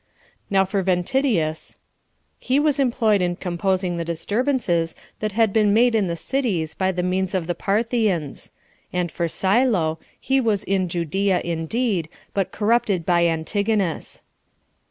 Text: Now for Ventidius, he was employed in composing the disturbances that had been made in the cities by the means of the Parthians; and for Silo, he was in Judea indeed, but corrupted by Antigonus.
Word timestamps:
Now 0.49 0.65
for 0.65 0.81
Ventidius, 0.81 1.75
he 2.39 2.59
was 2.59 2.79
employed 2.79 3.21
in 3.21 3.35
composing 3.35 3.97
the 3.97 4.03
disturbances 4.03 4.95
that 5.19 5.33
had 5.33 5.53
been 5.53 5.75
made 5.75 5.93
in 5.93 6.07
the 6.07 6.15
cities 6.15 6.73
by 6.73 6.91
the 6.91 7.03
means 7.03 7.35
of 7.35 7.45
the 7.45 7.53
Parthians; 7.53 8.51
and 8.91 9.11
for 9.11 9.27
Silo, 9.27 9.99
he 10.19 10.41
was 10.41 10.63
in 10.63 10.89
Judea 10.89 11.41
indeed, 11.45 12.09
but 12.33 12.51
corrupted 12.51 13.05
by 13.05 13.27
Antigonus. 13.27 14.23